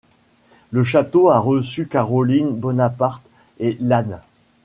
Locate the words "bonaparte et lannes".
2.55-4.19